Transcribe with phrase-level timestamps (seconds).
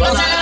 [0.00, 0.37] 我猜。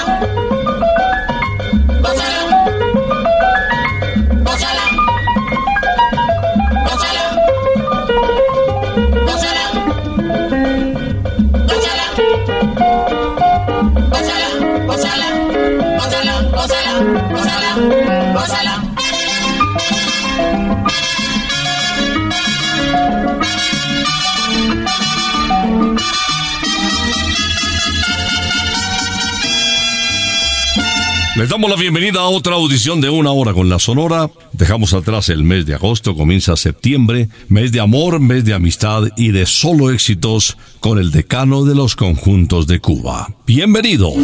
[31.36, 34.30] Les damos la bienvenida a otra audición de una hora con la Sonora.
[34.52, 39.32] Dejamos atrás el mes de agosto, comienza septiembre, mes de amor, mes de amistad y
[39.32, 43.28] de solo éxitos con el decano de los conjuntos de Cuba.
[43.47, 44.14] Bienvenido.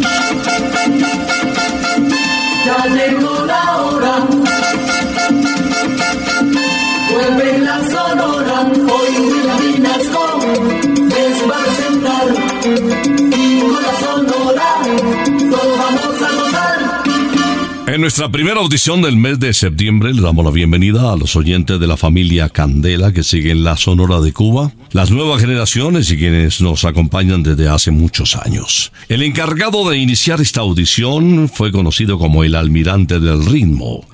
[18.03, 21.87] Nuestra primera audición del mes de septiembre le damos la bienvenida a los oyentes de
[21.87, 26.83] la familia Candela que siguen la Sonora de Cuba, las nuevas generaciones y quienes nos
[26.83, 28.91] acompañan desde hace muchos años.
[29.07, 34.05] El encargado de iniciar esta audición fue conocido como el almirante del ritmo.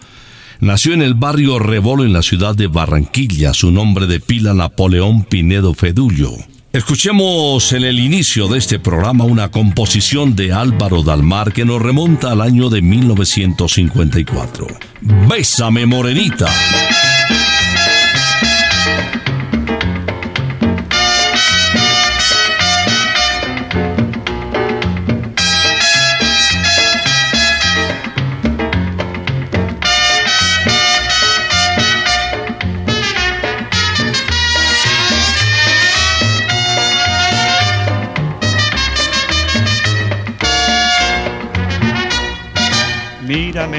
[0.59, 5.23] Nació en el barrio Rebolo en la ciudad de Barranquilla, su nombre de pila Napoleón
[5.23, 6.33] Pinedo Fedullo.
[6.71, 12.31] Escuchemos en el inicio de este programa una composición de Álvaro Dalmar que nos remonta
[12.31, 14.67] al año de 1954.
[15.27, 16.45] Bésame Morenita.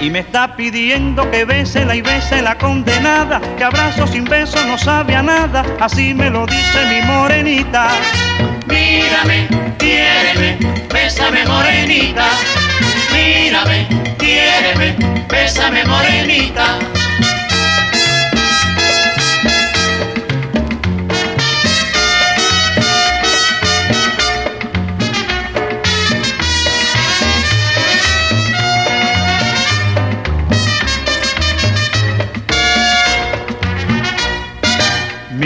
[0.00, 4.58] Y me está pidiendo que bese la y bese la condenada, que abrazo sin beso
[4.66, 7.88] no sabe a nada, así me lo dice mi morenita.
[8.66, 9.48] Mírame,
[9.78, 10.58] quiéreme,
[10.92, 12.28] bésame morenita.
[13.12, 13.86] Mírame,
[14.18, 14.96] quiéreme,
[15.28, 16.78] bésame morenita.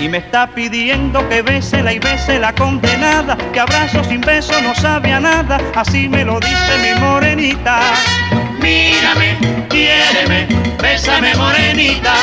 [0.00, 4.52] Y me está pidiendo que bese la y bese la condenada, que abrazo sin beso
[4.62, 7.80] no sabe a nada, así me lo dice mi morenita.
[8.60, 9.36] Mírame,
[9.68, 10.46] quiéreme,
[10.82, 12.14] bésame morenita.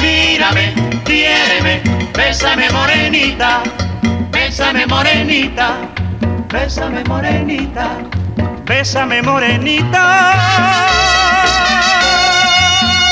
[0.00, 0.72] Mírame,
[1.04, 1.82] quiéreme,
[2.14, 3.62] bésame morenita.
[4.30, 5.76] Bésame morenita,
[6.52, 7.98] bésame morenita.
[8.66, 11.13] Bésame morenita.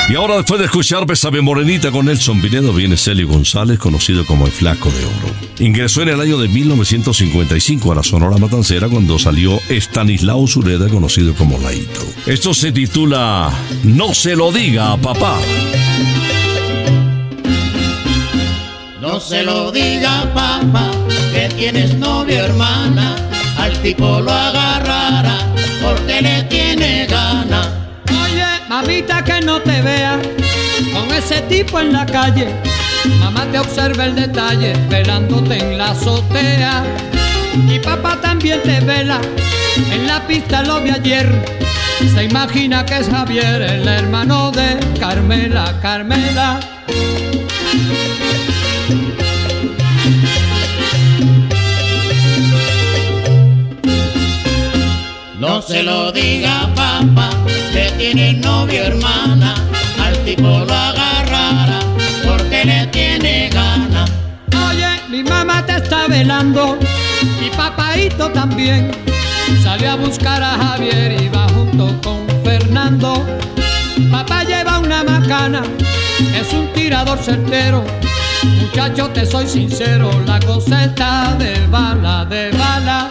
[0.08, 4.46] Y ahora, después de escuchar Bésame Morenita con Nelson Pinedo, viene Celio González, conocido como
[4.46, 5.34] el Flaco de Oro.
[5.58, 11.34] Ingresó en el año de 1955 a la Sonora Matancera cuando salió Estanislao Sureda, conocido
[11.34, 12.02] como Laito.
[12.26, 13.50] Esto se titula
[13.84, 15.38] No se lo diga a papá.
[19.00, 20.90] No se lo diga papá
[21.32, 23.16] que tienes novia hermana,
[23.56, 25.38] al tipo lo agarrará
[25.82, 27.62] porque le tiene gana.
[28.08, 29.31] Oye, mamita que
[31.12, 32.48] con ese tipo en la calle.
[33.18, 36.84] Mamá te observa el detalle velándote en la azotea.
[37.68, 39.20] Y papá también te vela,
[39.90, 41.28] en la pista lo vi ayer.
[42.14, 46.60] Se imagina que es Javier, el hermano de Carmela, Carmela.
[55.38, 57.30] No se lo diga papá
[57.72, 59.54] que tiene novia hermana,
[60.00, 61.01] al tipo lo agarrará
[66.24, 68.92] mi papaito también.
[69.64, 73.26] Salió a buscar a Javier y va junto con Fernando.
[74.10, 75.62] Papá lleva una macana,
[76.40, 77.82] es un tirador certero.
[78.60, 83.10] Muchacho, te soy sincero, la cosa está de bala, de bala.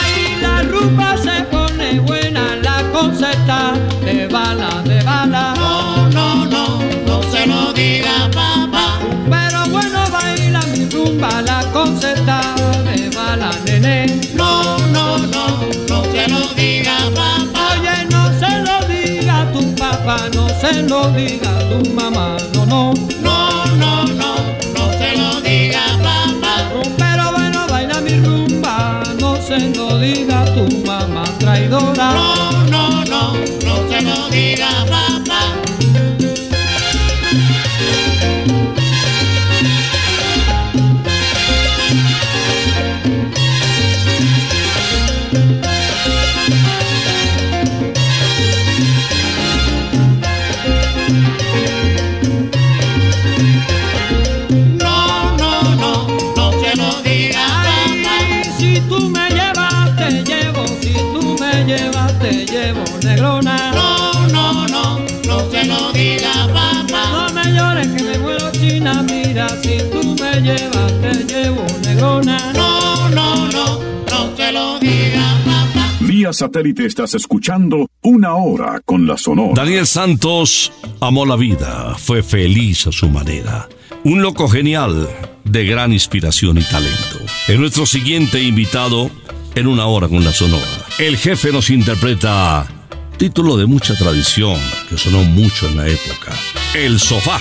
[0.00, 3.74] Ahí la rumba se pone buena, la cosa está
[20.12, 22.94] papá, no se lo diga a tu mamá, no, no.
[23.20, 24.34] No, no, no,
[24.74, 26.70] no se lo diga papá.
[26.98, 32.12] Pero bueno baila mi rumba, no se lo diga a tu mamá traidora.
[32.12, 32.51] No,
[76.30, 79.54] Satélite estás escuchando Una Hora con la Sonora.
[79.54, 83.66] Daniel Santos amó la vida, fue feliz a su manera.
[84.04, 85.08] Un loco genial,
[85.44, 87.18] de gran inspiración y talento.
[87.48, 89.10] En nuestro siguiente invitado,
[89.54, 92.66] en una hora con la Sonora, el jefe nos interpreta
[93.16, 96.32] título de mucha tradición que sonó mucho en la época,
[96.74, 97.40] El Sofá.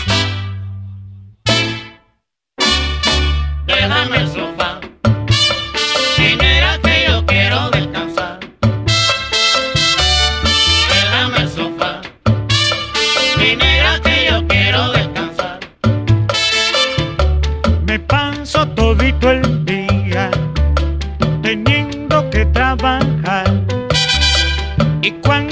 [25.03, 25.50] Y cuando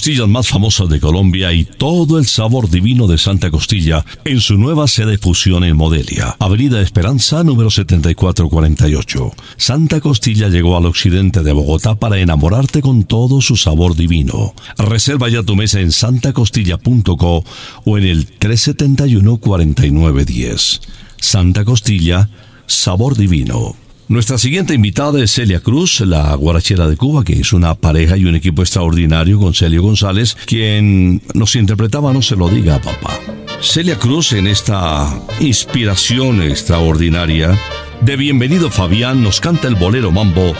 [0.00, 4.56] costillas más famosas de Colombia y todo el sabor divino de Santa Costilla en su
[4.56, 9.30] nueva sede fusión en Modelia, Avenida Esperanza número 7448.
[9.58, 14.54] Santa Costilla llegó al occidente de Bogotá para enamorarte con todo su sabor divino.
[14.78, 17.44] Reserva ya tu mesa en santacostilla.co
[17.84, 20.80] o en el 371-4910.
[21.18, 22.30] Santa Costilla,
[22.66, 23.76] sabor divino.
[24.10, 28.24] Nuestra siguiente invitada es Celia Cruz, la guarachera de Cuba, que es una pareja y
[28.24, 33.20] un equipo extraordinario con Celio González, quien nos interpretaba No se lo diga a papá.
[33.60, 37.56] Celia Cruz en esta inspiración extraordinaria
[38.00, 40.54] de Bienvenido Fabián nos canta el bolero mambo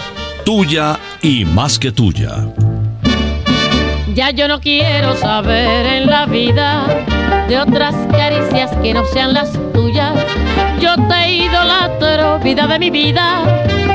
[0.45, 2.54] Tuya y más que tuya.
[4.14, 7.04] Ya yo no quiero saber en la vida
[7.49, 10.14] de otras caricias que no sean las tuyas.
[10.81, 13.43] Yo te idolatro, vida de mi vida.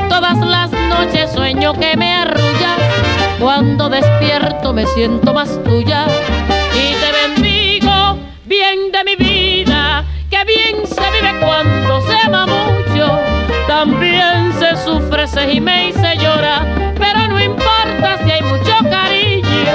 [0.08, 2.80] Todas las noches sueño que me arrullas.
[3.39, 6.06] Cuando despierto me siento más tuya.
[6.75, 10.06] Y te bendigo, bien de mi vida.
[10.30, 13.20] Que bien se vive cuando se ama mucho.
[13.68, 16.62] También se sufre, se gime y se llora.
[17.00, 19.74] Pero no importa si hay mucho cariño.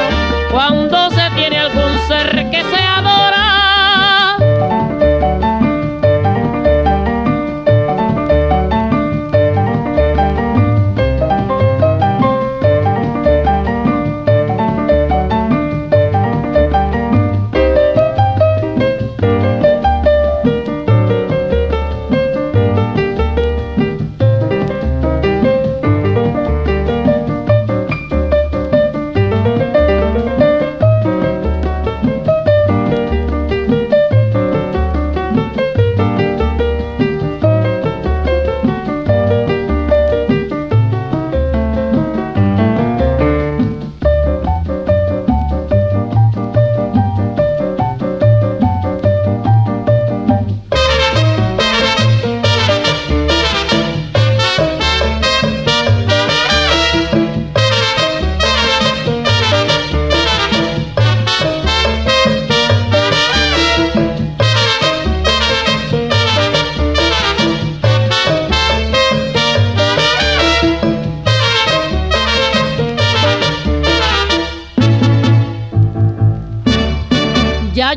[0.53, 1.20] Cuando se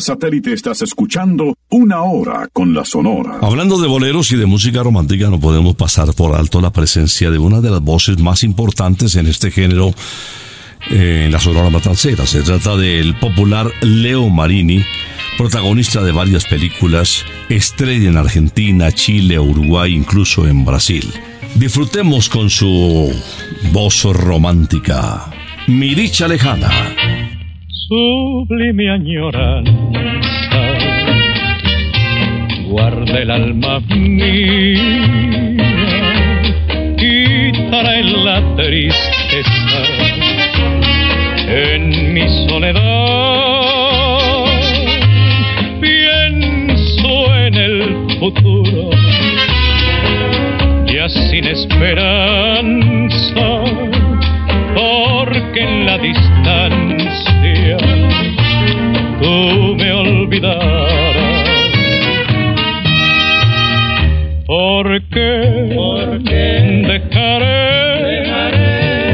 [0.00, 3.38] Satélite estás escuchando una hora con la Sonora.
[3.42, 7.38] Hablando de boleros y de música romántica, no podemos pasar por alto la presencia de
[7.38, 9.94] una de las voces más importantes en este género
[10.90, 12.26] eh, en la Sonora Matancera.
[12.26, 14.82] Se trata del popular Leo Marini,
[15.36, 21.12] protagonista de varias películas, estrella en Argentina, Chile, Uruguay, incluso en Brasil.
[21.54, 23.12] Disfrutemos con su
[23.72, 25.30] voz romántica,
[25.66, 27.27] Mi dicha lejana.
[27.88, 29.72] Sublime añoranza.
[32.68, 34.74] Guarda el alma mía
[36.98, 39.82] y trae la tristeza.
[41.48, 42.84] En mi soledad
[45.80, 48.90] pienso en el futuro
[50.92, 52.04] ya sin esperanza
[54.74, 56.87] porque en la distancia
[59.20, 60.98] tú me olvidarás.
[64.46, 65.28] ¿Por qué?
[66.88, 67.52] Dejaré,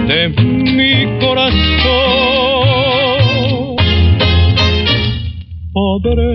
[0.07, 1.65] de mi corazón.
[5.73, 6.31] Podré,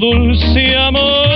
[0.00, 1.28] dulce amor.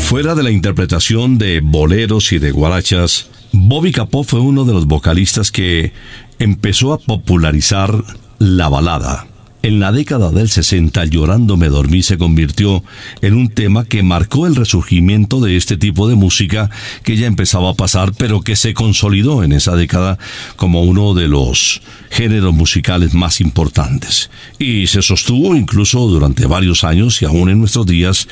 [0.00, 4.86] Fuera de la interpretación de boleros y de guarachas, Bobby Capó fue uno de los
[4.86, 5.92] vocalistas que
[6.38, 8.04] empezó a popularizar
[8.38, 9.26] la balada.
[9.66, 12.84] En la década del 60, Llorando me dormí se convirtió
[13.20, 16.70] en un tema que marcó el resurgimiento de este tipo de música
[17.02, 20.20] que ya empezaba a pasar, pero que se consolidó en esa década
[20.54, 24.30] como uno de los géneros musicales más importantes.
[24.60, 28.28] Y se sostuvo incluso durante varios años y aún en nuestros días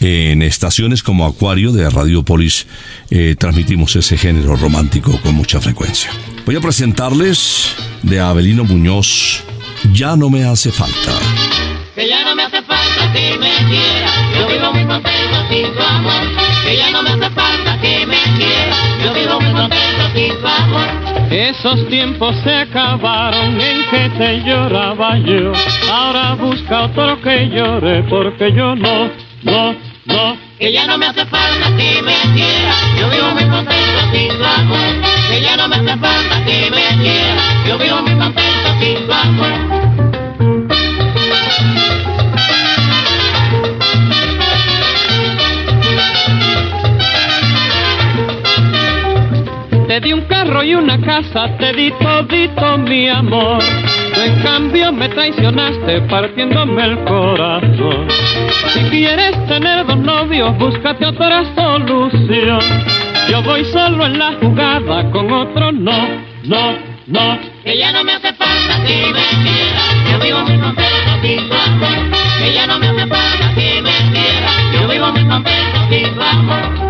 [0.00, 2.66] en estaciones como Acuario de Radiopolis
[3.10, 6.10] eh, transmitimos ese género romántico con mucha frecuencia.
[6.46, 7.66] Voy a presentarles
[8.02, 9.44] de Abelino Muñoz,
[9.92, 11.12] Ya no me hace falta.
[11.94, 15.82] que ya no me hace falta que me quiera, yo vivo muy contento sin tu
[15.82, 16.22] amor,
[16.64, 20.46] que ya no me hace falta que me quiera, yo vivo muy contento sin tu
[20.46, 20.88] amor.
[21.30, 25.52] Esos tiempos se acabaron en que te lloraba yo.
[25.90, 29.10] Ahora busca otro que llore porque yo no,
[29.42, 29.74] no,
[30.58, 34.44] que ya no me hace falta que me quiera, yo vivo muy contento sin tu
[34.44, 34.94] amor,
[35.28, 39.12] que ya no me hace falta que me quiera, yo vivo muy contento sin tu
[39.12, 39.80] amor.
[49.86, 53.60] Te di un carro y una casa, te di todito mi amor.
[54.16, 58.08] En cambio me traicionaste partiéndome el corazón.
[58.72, 62.60] Si quieres tener dos novios, búscate otra solución.
[63.30, 66.08] Yo voy solo en la jugada, con otro no,
[66.44, 67.38] no, no.
[67.64, 71.54] Que ya no me hace falta que me quiera, yo vivo muy contento sin tu
[71.54, 72.18] amor.
[72.38, 76.89] Que ya no me hace falta que me quiera, yo vivo muy contento sin tu.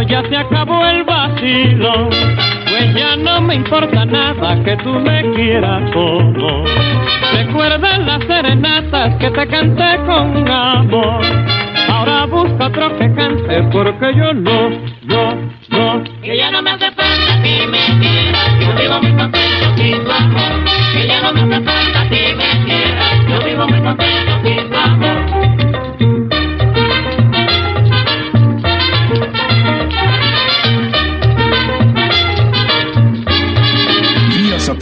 [0.00, 2.08] Ya se acabó el vacilo.
[2.70, 6.64] Pues ya no me importa nada que tú me quieras o no.
[7.32, 11.22] Recuerda las serenatas que te canté con amor.
[11.88, 14.70] Ahora busca otro que cante porque yo no,
[15.02, 15.34] no,
[15.68, 16.04] no.
[16.22, 20.10] Que ya no me hace falta que me quiera, yo vivo muy contento sin tu
[20.10, 20.64] amor.
[20.94, 24.31] Que ya no me hace falta que me quiera, yo vivo muy contento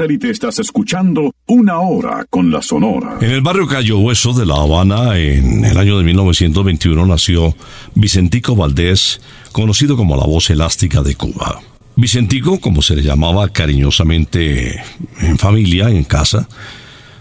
[0.01, 3.19] satélite estás escuchando Una Hora con la Sonora.
[3.21, 7.55] En el barrio Cayo Hueso de La Habana, en el año de 1921, nació
[7.95, 9.21] Vicentico Valdés,
[9.53, 11.61] conocido como la voz elástica de Cuba.
[11.97, 14.83] Vicentico, como se le llamaba cariñosamente
[15.21, 16.49] en familia, en casa,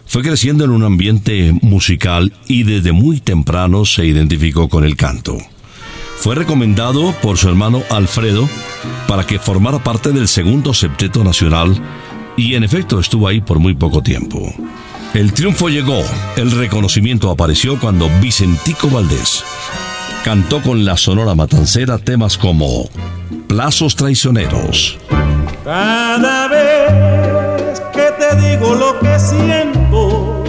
[0.05, 5.37] fue creciendo en un ambiente musical y desde muy temprano se identificó con el canto.
[6.15, 8.47] Fue recomendado por su hermano Alfredo
[9.05, 11.81] para que formara parte del segundo septeto nacional
[12.39, 14.53] y en efecto estuvo ahí por muy poco tiempo.
[15.13, 16.01] El triunfo llegó,
[16.37, 19.43] el reconocimiento apareció cuando Vicentico Valdés
[20.23, 22.89] cantó con la Sonora Matancera temas como
[23.47, 24.97] Plazos Traicioneros,
[25.63, 30.43] Cada vez que te digo lo que siento,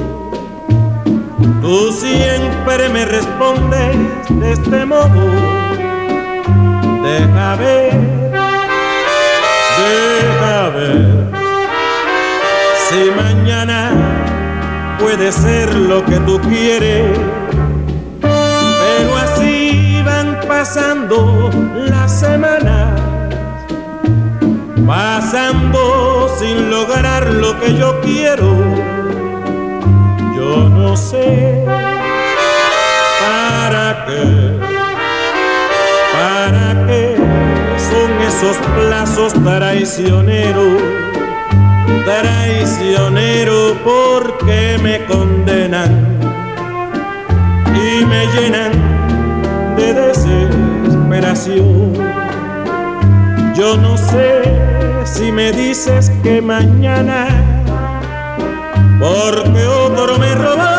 [1.62, 3.96] tú siempre me respondes
[4.28, 5.30] de este modo.
[7.02, 8.30] Deja ver,
[9.78, 11.19] deja ver,
[12.90, 13.92] si mañana
[14.98, 17.06] puede ser lo que tú quieres,
[18.20, 21.50] pero así van pasando
[21.88, 23.00] las semanas.
[24.86, 28.56] Pasando sin lograr lo que yo quiero.
[30.34, 31.64] Yo no sé
[33.20, 34.58] para qué,
[36.12, 37.14] para qué
[37.88, 40.82] son esos plazos traicioneros,
[42.04, 46.18] traicioneros porque me condenan
[47.74, 48.72] y me llenan
[49.76, 51.92] de desesperación.
[53.54, 54.42] Yo no sé
[55.04, 57.28] si me dices que mañana,
[58.98, 60.69] porque otro me roba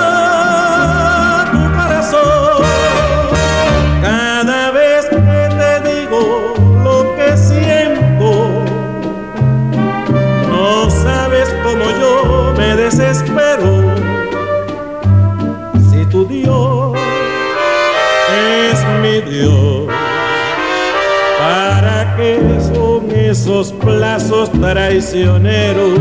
[22.21, 25.99] ¿Para qué son esos plazos traicioneros?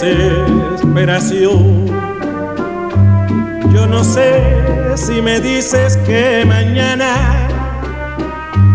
[0.00, 1.86] desesperación.
[3.72, 7.48] Yo no sé si me dices que mañana,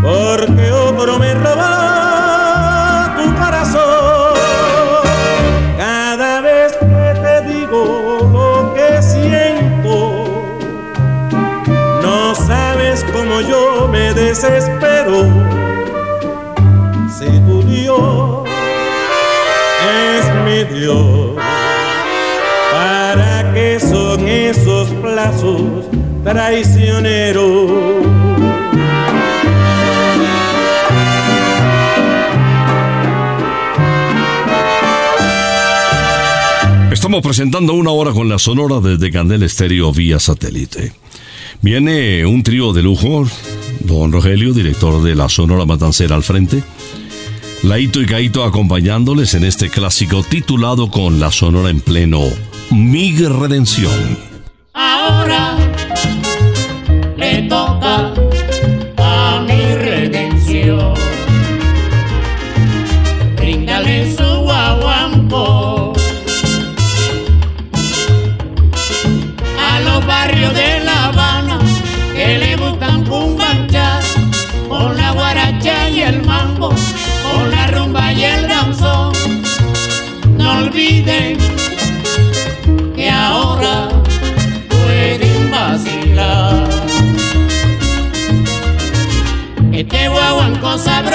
[0.01, 1.63] porque otro me robó
[3.17, 4.35] tu corazón.
[5.77, 10.25] Cada vez que te digo lo que siento,
[12.03, 15.44] no sabes cómo yo me desespero
[26.23, 27.71] traicioneros?
[36.91, 40.93] Estamos presentando una hora con la sonora desde Candel Estéreo vía satélite.
[41.61, 43.27] Viene un trío de lujo,
[43.81, 46.63] don Rogelio, director de la Sonora Matancera al frente,
[47.63, 52.21] Laito y Caito acompañándoles en este clásico titulado con la Sonora en pleno,
[52.71, 54.34] Mi Redención.
[54.77, 55.74] Ahora
[90.77, 91.14] sabroso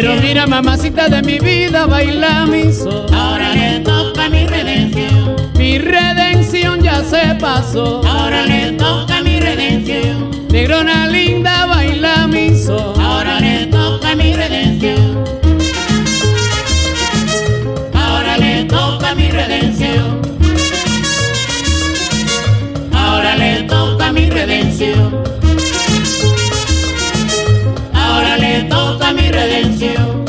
[0.00, 3.06] Pero mira, mamacita de mi vida, baila mi sol.
[3.12, 5.34] Ahora le toca mi redención.
[5.56, 8.00] Mi redención ya se pasó.
[8.06, 10.30] Ahora le toca mi redención.
[10.50, 12.94] Negrona linda, baila mi sol.
[12.96, 15.24] Ahora le toca mi redención.
[17.92, 20.22] Ahora le toca mi redención.
[22.92, 25.17] Ahora le toca mi redención.
[29.38, 30.24] Redención.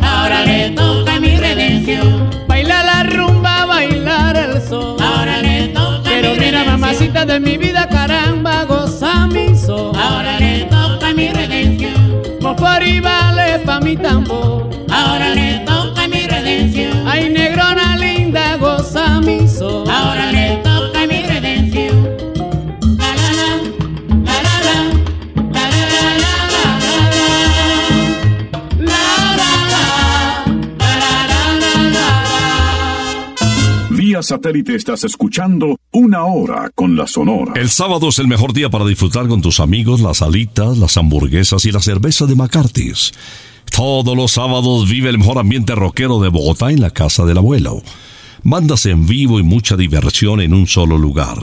[0.00, 2.30] Ahora le toca mi redención.
[2.48, 4.96] Baila la rumba, bailar el sol.
[5.00, 6.80] Ahora le toca Pero mi mira, redención.
[6.80, 9.92] mamacita de mi vida, caramba, goza mi sol.
[9.96, 12.22] Ahora le toca mi redención.
[12.40, 14.68] Bofari vale pa' mi tambor.
[14.90, 17.06] Ahora le toca mi redención.
[17.06, 19.88] Ay, negrona linda, goza mi sol.
[19.88, 20.31] Ahora
[34.22, 37.52] Satélite estás escuchando una hora con la Sonora.
[37.56, 41.64] El sábado es el mejor día para disfrutar con tus amigos las alitas, las hamburguesas
[41.64, 43.12] y la cerveza de McCarthy's.
[43.74, 47.82] Todos los sábados vive el mejor ambiente rockero de Bogotá en la casa del abuelo.
[48.42, 51.38] Bandas en vivo y mucha diversión en un solo lugar.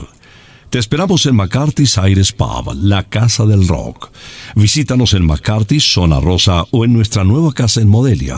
[0.70, 4.12] Te esperamos en McCarthy's Aires Pub, la casa del rock.
[4.54, 8.36] Visítanos en McCarthy's Zona Rosa o en nuestra nueva casa en Modelia.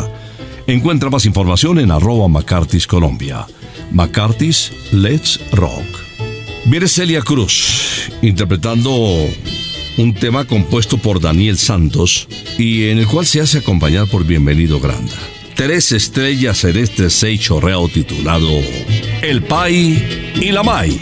[0.67, 3.47] Encuentra más información en arroba McCarthy's Colombia.
[3.93, 5.85] McCarthy's Let's Rock.
[6.65, 8.91] Viene Celia Cruz interpretando
[9.99, 12.29] un tema compuesto por Daniel Santos
[12.59, 15.17] y en el cual se hace acompañar por Bienvenido Granda.
[15.55, 18.49] Tres estrellas en este seis chorreo titulado
[19.21, 20.99] El Pai y la Mai.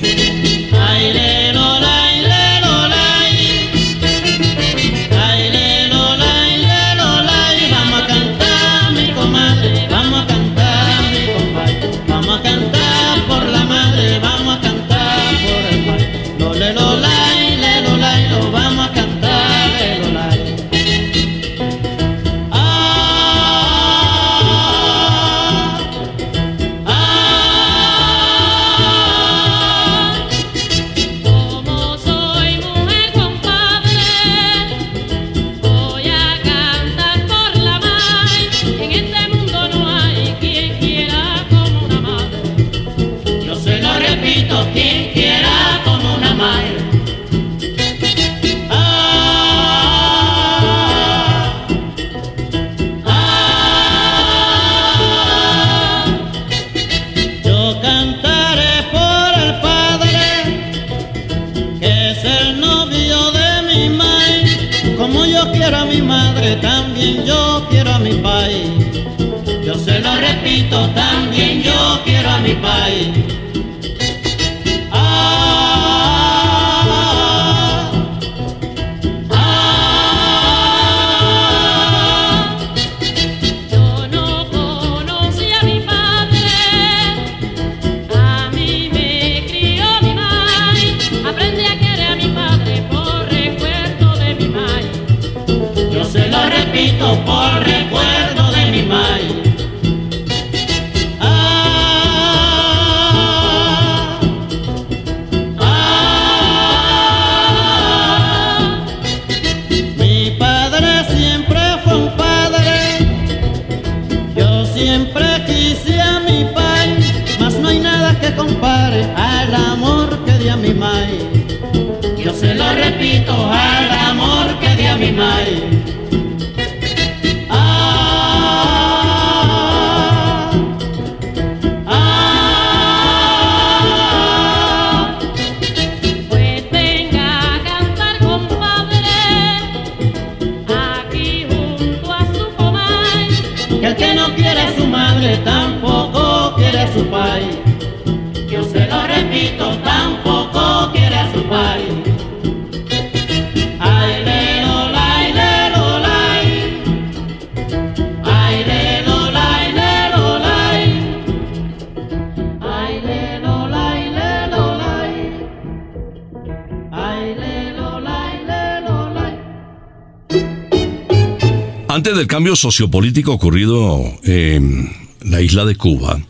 [172.61, 174.93] Sociopolítico ocurrido en
[175.23, 176.21] la isla de Cuba,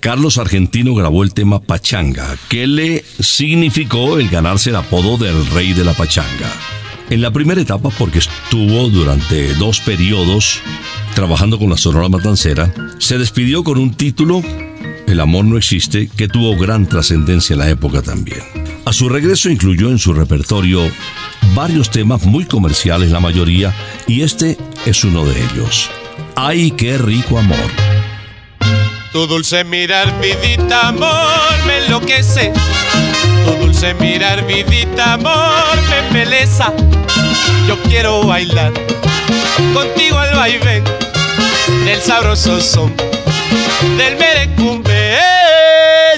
[0.00, 5.72] Carlos Argentino grabó el tema Pachanga, que le significó el ganarse el apodo del rey
[5.72, 6.52] de la pachanga.
[7.10, 10.60] En la primera etapa, porque estuvo durante dos periodos
[11.14, 14.42] trabajando con la Sonora Matancera, se despidió con un título,
[15.06, 18.42] El amor no existe, que tuvo gran trascendencia en la época también.
[18.84, 20.82] A su regreso incluyó en su repertorio
[21.54, 23.74] varios temas muy comerciales, la mayoría,
[24.06, 25.90] y este es uno de ellos.
[26.36, 27.58] ¡Ay, qué rico amor!
[29.12, 32.52] Tu dulce mirar, vidita, amor, me enloquece.
[33.44, 36.72] Tu dulce mirar, vidita, amor, me embeleza.
[37.66, 38.72] Yo quiero bailar
[39.74, 40.84] contigo al vaivén
[41.84, 42.94] del sabroso son
[43.96, 45.18] del merecumbe.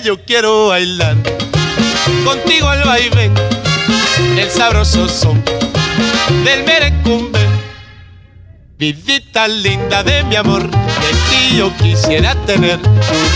[0.05, 1.16] Yo quiero bailar
[2.25, 3.33] contigo al vaivén
[4.35, 5.42] del sabroso son
[6.44, 7.50] del merecumbe.
[8.81, 12.88] Vidita linda de mi amor, de ti yo quisiera tener tu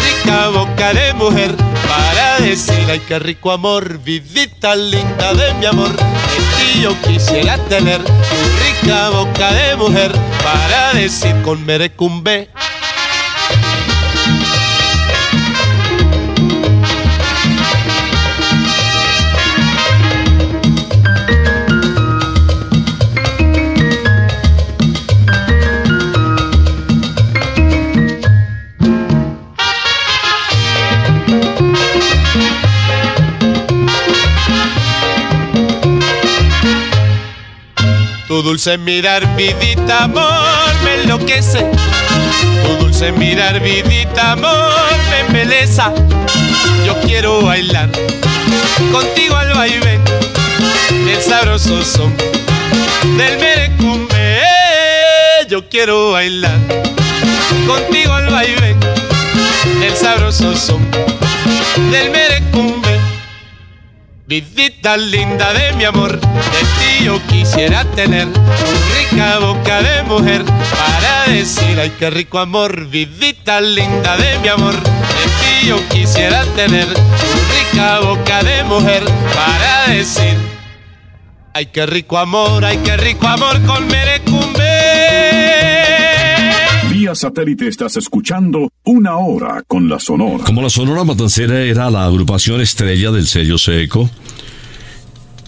[0.03, 1.55] rica boca de mujer
[1.87, 3.99] para decir ay qué rico amor.
[3.99, 8.11] Vidita linda de mi amor, de ti yo quisiera tener tu
[8.65, 12.49] rica boca de mujer para decir con merecumbe.
[38.35, 41.71] Tu dulce mirar, vidita, amor, me enloquece.
[42.65, 45.95] Tu dulce mirar, vidita, amor, me embeleza.
[46.85, 47.89] Yo quiero bailar
[48.91, 50.03] contigo al vaivén
[51.07, 52.13] del sabroso son
[53.17, 54.41] del merecumbe.
[55.49, 56.59] Yo quiero bailar
[57.69, 58.81] contigo al vaivén
[59.79, 60.85] del sabroso son
[61.93, 62.99] del merecumbe.
[64.27, 66.19] Vidita linda de mi amor,
[67.03, 72.89] yo quisiera tener tu rica boca de mujer para decir ay qué rico amor.
[72.89, 79.03] Vidita linda de mi amor, ti yo quisiera tener tu rica boca de mujer
[79.35, 80.37] para decir
[81.55, 84.65] ay qué rico amor, ay qué rico amor con merecumbe.
[86.91, 90.45] Vía satélite estás escuchando Una Hora con la Sonora.
[90.45, 94.09] Como la Sonora Matancera era la agrupación estrella del sello Seco,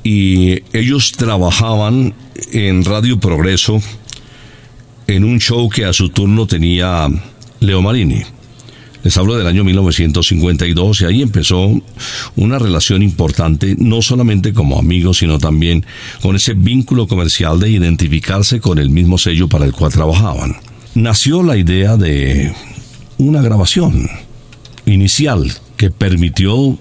[0.07, 2.15] y ellos trabajaban
[2.53, 3.83] en Radio Progreso
[5.09, 7.09] en un show que a su turno tenía
[7.59, 8.23] Leo Marini.
[9.03, 11.83] Les hablo del año 1952 y ahí empezó
[12.37, 15.85] una relación importante, no solamente como amigos, sino también
[16.23, 20.55] con ese vínculo comercial de identificarse con el mismo sello para el cual trabajaban.
[20.95, 22.55] Nació la idea de
[23.19, 24.09] una grabación
[24.85, 26.79] inicial que permitió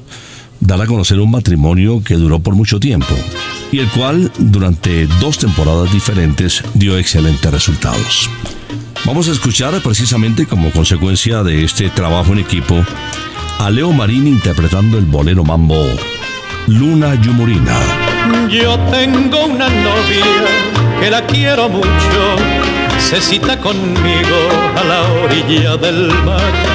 [0.59, 3.13] dar a conocer un matrimonio que duró por mucho tiempo
[3.71, 8.29] y el cual durante dos temporadas diferentes dio excelentes resultados.
[9.05, 12.83] Vamos a escuchar precisamente como consecuencia de este trabajo en equipo
[13.59, 15.85] a Leo Marín interpretando el bolero mambo
[16.67, 17.79] Luna Yumurina.
[18.49, 20.25] Yo tengo una novia
[20.99, 22.35] que la quiero mucho,
[22.99, 26.74] se cita conmigo a la orilla del mar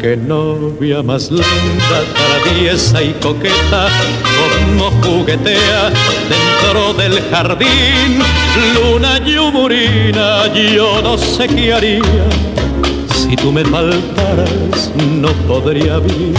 [0.00, 3.88] Que novia más linda, traviesa y coqueta,
[4.38, 5.90] como juguetea
[6.28, 8.20] dentro del jardín.
[8.74, 12.02] Luna yumurina, yo no sé qué haría.
[13.12, 16.36] Si tú me faltaras, no podría vivir.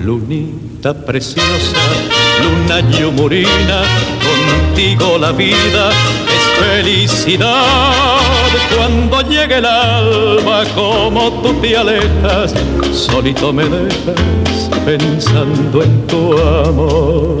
[0.00, 1.78] Lunita preciosa,
[2.42, 3.82] luna yumurina,
[4.26, 5.90] contigo la vida
[6.26, 8.29] es felicidad.
[8.76, 12.54] Cuando llegue el alba, como tú te alejas,
[12.92, 17.40] solito me dejas pensando en tu amor.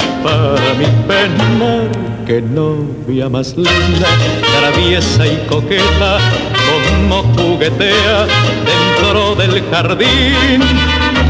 [0.23, 1.89] para mi pena.
[2.25, 4.07] Que novia más linda,
[4.59, 6.19] traviesa y coqueta,
[6.69, 8.27] como juguetea
[8.65, 10.61] dentro del jardín.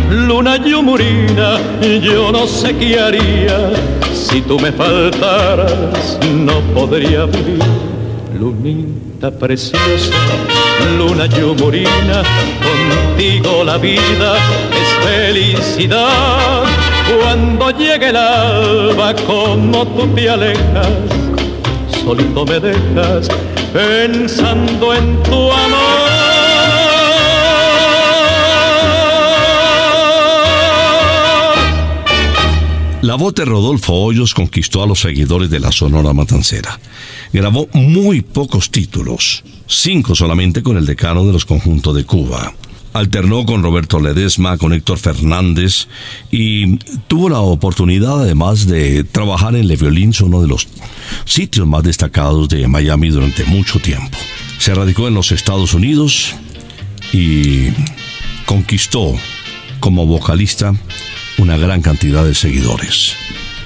[0.10, 1.58] Luna yumurina,
[2.02, 3.72] yo no sé qué haría,
[4.14, 7.64] si tú me faltaras, no podría vivir.
[8.38, 10.16] Lunita preciosa,
[10.98, 12.24] luna yumurina,
[12.62, 14.36] contigo la vida
[14.82, 16.71] es felicidad.
[17.10, 20.88] Cuando llegue el alba, como tú te alejas,
[22.04, 23.28] solito me dejas
[23.74, 26.32] pensando en tu amor.
[33.02, 36.80] La voz de Rodolfo Hoyos conquistó a los seguidores de la Sonora Matancera.
[37.34, 42.54] Grabó muy pocos títulos, cinco solamente con el decano de los conjuntos de Cuba.
[42.94, 45.88] Alternó con Roberto Ledesma, con Héctor Fernández
[46.30, 46.78] y
[47.08, 50.68] tuvo la oportunidad además de trabajar en Le Violín, uno de los
[51.26, 54.18] sitios más destacados de Miami durante mucho tiempo.
[54.58, 56.36] Se radicó en los Estados Unidos
[57.14, 57.70] y
[58.46, 59.16] conquistó
[59.80, 60.74] como vocalista
[61.38, 63.16] una gran cantidad de seguidores.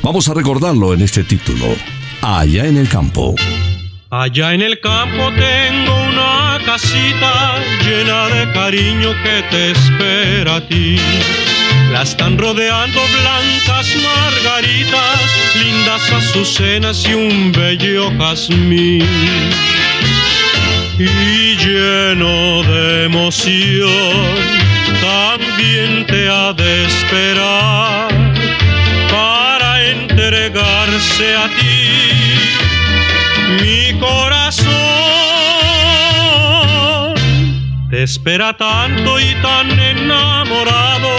[0.04, 1.66] Vamos a recordarlo en este título,
[2.22, 3.36] Allá en el campo.
[4.18, 10.96] Allá en el campo tengo una casita llena de cariño que te espera a ti.
[11.92, 15.20] La están rodeando blancas margaritas,
[15.56, 19.06] lindas azucenas y un bello jazmín.
[20.98, 23.90] Y lleno de emoción,
[25.02, 28.08] también te ha de esperar
[29.12, 32.25] para entregarse a ti
[38.16, 41.10] espera tanto y tan enamorado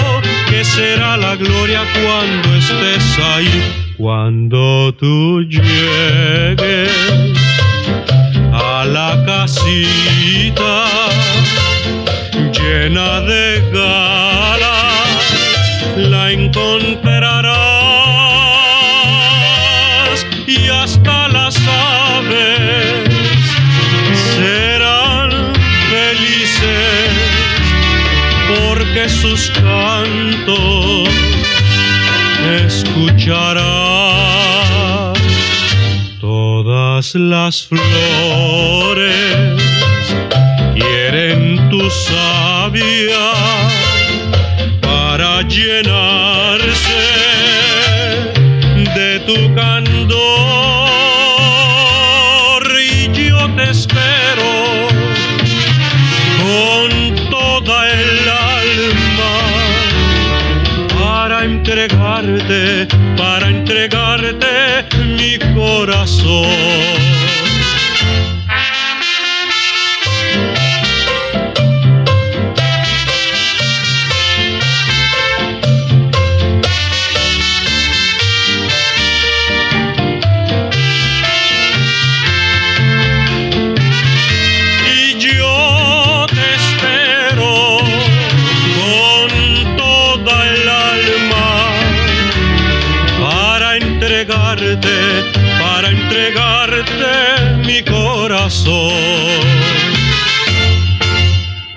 [0.49, 6.91] que será la gloria cuando estés ahí, cuando tú llegues
[8.51, 10.87] a la casita
[12.59, 14.26] llena de galas,
[33.27, 35.19] escucharás
[36.21, 39.63] todas las flores.
[40.75, 43.33] Quieren tu savia
[44.81, 47.03] para llenarse
[48.95, 50.26] de tu candor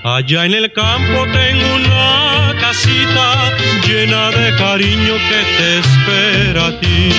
[0.04, 3.58] Allá en el campo tengo una casita
[3.88, 7.10] llena de cariño que te espera a ti.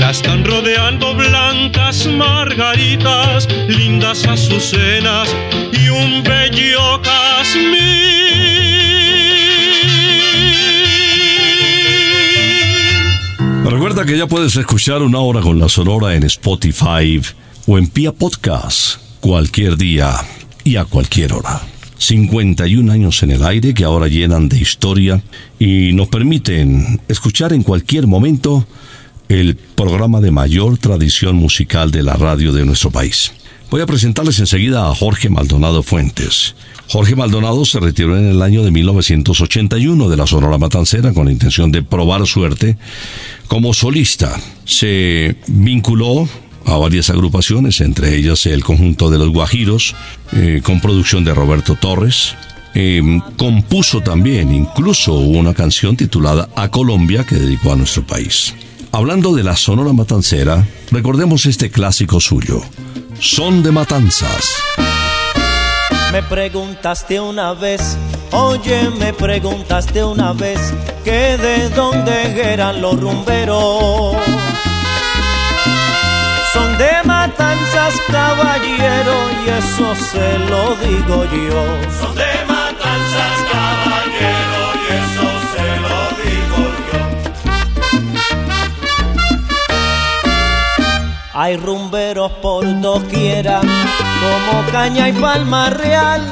[0.00, 5.28] La están rodeando blancas margaritas, lindas azucenas
[5.72, 7.78] y un bello jazmín.
[13.64, 17.20] Recuerda que ya puedes escuchar una hora con la Sonora en Spotify
[17.70, 20.14] o en Pia Podcast cualquier día
[20.64, 21.60] y a cualquier hora.
[21.98, 25.22] 51 años en el aire que ahora llenan de historia
[25.58, 28.66] y nos permiten escuchar en cualquier momento
[29.28, 33.32] el programa de mayor tradición musical de la radio de nuestro país.
[33.70, 36.54] Voy a presentarles enseguida a Jorge Maldonado Fuentes.
[36.88, 41.32] Jorge Maldonado se retiró en el año de 1981 de la Sonora Matancera con la
[41.32, 42.78] intención de probar suerte
[43.46, 44.40] como solista.
[44.64, 46.26] Se vinculó
[46.68, 49.94] a varias agrupaciones, entre ellas el conjunto de los Guajiros,
[50.32, 52.34] eh, con producción de Roberto Torres.
[52.74, 53.02] Eh,
[53.36, 58.54] compuso también incluso una canción titulada A Colombia que dedicó a nuestro país.
[58.92, 62.62] Hablando de la Sonora Matancera, recordemos este clásico suyo,
[63.18, 64.54] Son de Matanzas.
[66.12, 67.98] Me preguntaste una vez,
[68.32, 70.58] oye, me preguntaste una vez
[71.04, 74.37] que de dónde eran los rumberos.
[76.78, 81.62] De matanzas, caballero, y eso se lo digo yo.
[82.00, 87.00] Son de matanzas, caballero, y eso se lo digo yo.
[91.34, 96.22] Hay rumberos por doquiera, como caña y palma real,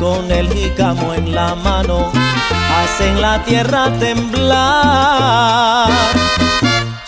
[0.00, 2.10] con el jícamo en la mano,
[2.80, 5.90] hacen la tierra temblar.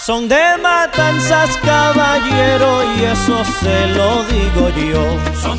[0.05, 5.19] Son de matanzas, caballero, y eso se lo digo yo.
[5.41, 5.59] Son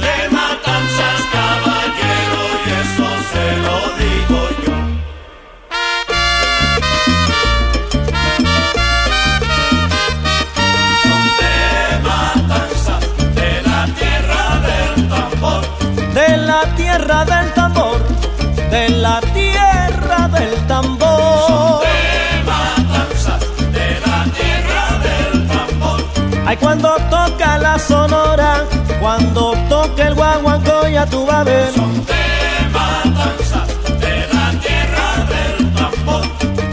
[26.55, 28.63] Ay, cuando toca la sonora,
[29.01, 31.71] cuando toca el guaguancó, ya tú vas a ver.
[31.73, 33.67] De matanzas,
[33.99, 36.23] de la tierra del tambor.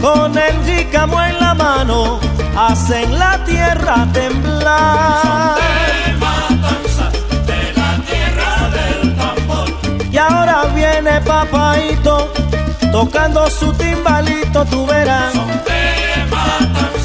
[0.01, 2.19] Con el jícamo en la mano,
[2.55, 5.57] hacen la tierra temblar.
[5.57, 7.13] De matanzas,
[7.47, 9.67] de la tierra del tambor.
[10.11, 12.31] Y ahora viene papaito,
[12.91, 15.33] tocando su timbalito, tú verás.
[15.33, 17.02] De matanzas,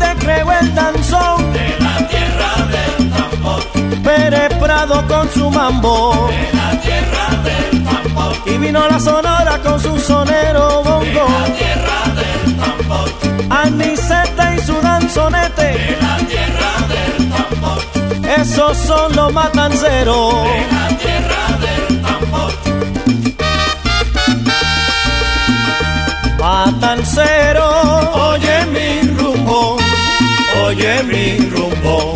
[0.00, 3.62] Fail de Creo el danzón, De la tierra del tambor.
[4.02, 6.28] Pérez Prado con su mambo.
[6.28, 8.32] De la tierra del tambor.
[8.46, 11.26] Y vino la sonora con su sonero De bongo.
[11.28, 13.08] la tierra del tambor.
[13.50, 15.62] Anicete y su danzonete.
[15.62, 18.40] De la tierra del tambor.
[18.40, 20.34] Esos son los matanceros.
[20.44, 22.52] De la tierra del tambor.
[26.40, 27.79] Matancero,
[31.50, 32.14] rumbo.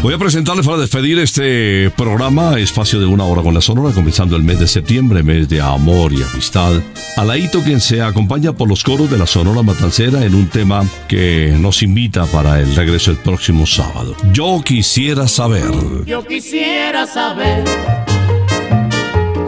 [0.00, 4.36] Voy a presentarles para despedir este programa, espacio de una hora con la Sonora, comenzando
[4.36, 6.80] el mes de septiembre, mes de amor y amistad.
[7.16, 10.82] A Laito, quien se acompaña por los coros de la Sonora Matancera en un tema
[11.08, 14.14] que nos invita para el regreso el próximo sábado.
[14.32, 15.68] Yo quisiera saber.
[16.06, 17.64] Yo quisiera saber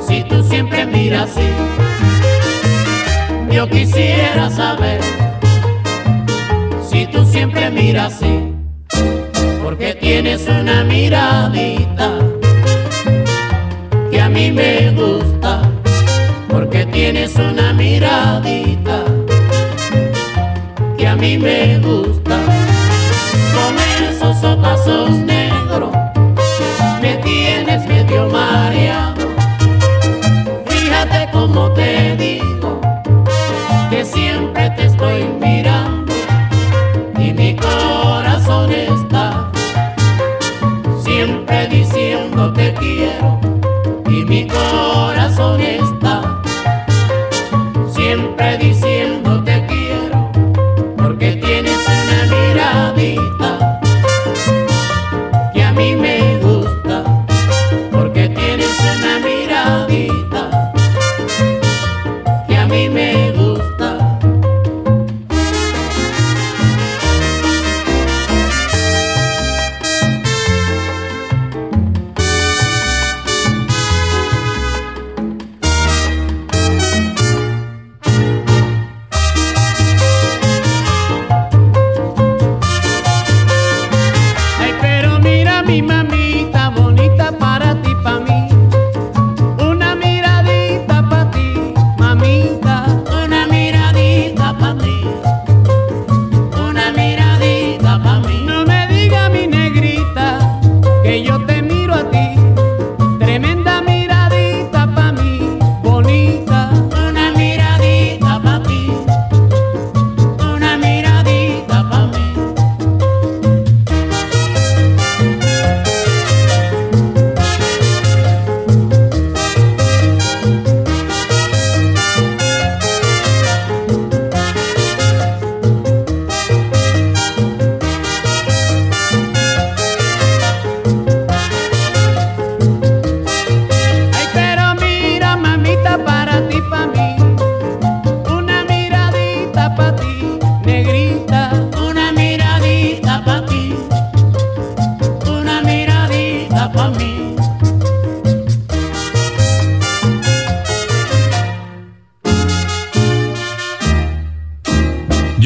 [0.06, 1.46] si tú siempre miras así.
[3.54, 5.19] Yo quisiera saber
[7.00, 8.52] si tú siempre miras así.
[9.62, 12.18] Porque tienes una miradita
[14.10, 15.62] que a mí me gusta.
[16.48, 19.04] Porque tienes una miradita
[20.98, 22.36] que a mí me gusta.
[23.54, 23.72] Con
[24.04, 25.39] esos ojazos negros
[45.40, 45.89] corazón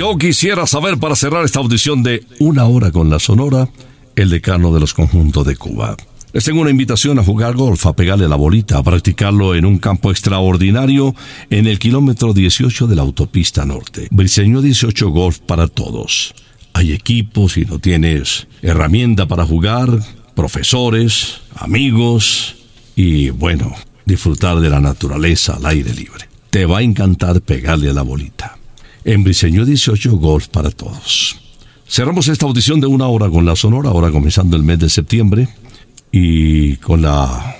[0.05, 3.71] Yo quisiera saber para cerrar esta audición de Una hora con la Sonora,
[4.17, 5.97] el decano de los conjuntos de Cuba.
[6.35, 9.79] Les tengo una invitación a jugar golf, a pegarle la bolita, a practicarlo en un
[9.79, 11.15] campo extraordinario
[11.49, 14.09] en el kilómetro 18 de la autopista norte.
[14.11, 16.35] Briseño 18 Golf para todos.
[16.75, 19.89] Hay equipos y no tienes herramienta para jugar,
[20.35, 22.57] profesores, amigos
[22.95, 23.73] y bueno,
[24.05, 26.29] disfrutar de la naturaleza al aire libre.
[26.51, 28.59] Te va a encantar pegarle la bolita.
[29.05, 31.37] En Briseño 18 Golf para todos.
[31.87, 35.49] Cerramos esta audición de una hora con la Sonora, ahora comenzando el mes de septiembre
[36.11, 37.57] y con la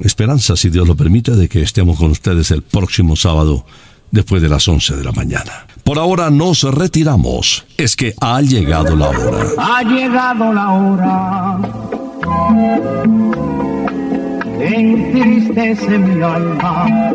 [0.00, 3.66] esperanza, si Dios lo permite, de que estemos con ustedes el próximo sábado
[4.10, 5.66] después de las 11 de la mañana.
[5.84, 7.64] Por ahora nos retiramos.
[7.76, 9.46] Es que ha llegado la hora.
[9.58, 11.60] Ha llegado la hora
[14.60, 17.14] entristece mi alma.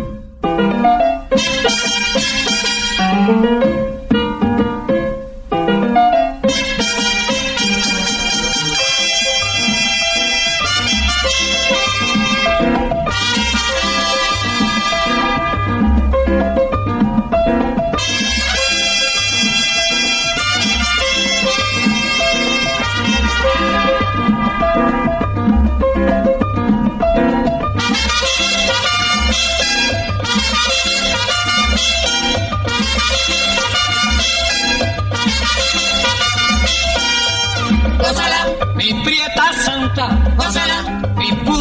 [3.11, 4.00] Música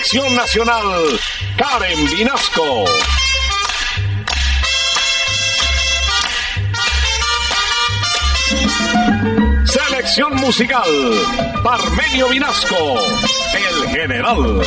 [0.00, 1.20] Dirección Nacional,
[1.58, 2.84] Karen Vinasco.
[9.66, 10.88] Selección musical,
[11.62, 12.98] Parmenio Vinasco,
[13.52, 14.62] el general.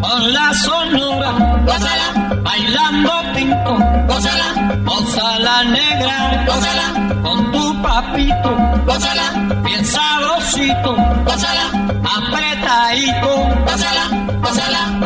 [0.00, 1.64] Con la sonora,
[2.66, 11.66] bailando pinto, gózala, gózala negra, gózala, con tu papito, gózala, bien sabrosito, gózala,
[12.02, 14.04] apretadito, gózala,
[14.42, 15.05] gózala,